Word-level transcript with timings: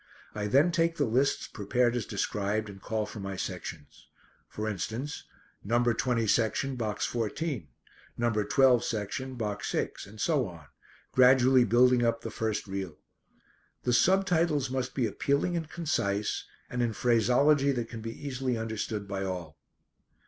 I 0.33 0.47
then 0.47 0.71
take 0.71 0.97
the 0.97 1.05
lists 1.05 1.45
prepared 1.45 1.95
as 1.95 2.07
described 2.07 2.69
and 2.69 2.81
call 2.81 3.05
for 3.05 3.19
my 3.19 3.35
sections. 3.35 4.07
For 4.49 4.67
instance, 4.67 5.25
number 5.63 5.93
twenty 5.93 6.25
section, 6.25 6.75
box 6.75 7.05
fourteen; 7.05 7.67
number 8.17 8.43
twelve 8.43 8.83
section, 8.83 9.35
box 9.35 9.67
six; 9.69 10.07
and 10.07 10.19
so 10.19 10.47
on, 10.47 10.65
gradually 11.11 11.65
building 11.65 12.03
up 12.03 12.21
the 12.21 12.31
first 12.31 12.65
reel. 12.65 12.97
The 13.83 13.93
sub 13.93 14.25
titles 14.25 14.71
must 14.71 14.95
be 14.95 15.05
appealing 15.05 15.55
and 15.55 15.69
concise, 15.69 16.45
and 16.67 16.81
in 16.81 16.93
phraseology 16.93 17.71
that 17.73 17.87
can 17.87 18.01
be 18.01 18.25
easily 18.27 18.57
understood 18.57 19.07
by 19.07 19.23
all. 19.23 19.55